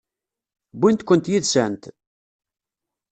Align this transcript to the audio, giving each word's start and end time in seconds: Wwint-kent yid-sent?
Wwint-kent 0.77 1.29
yid-sent? 1.31 1.83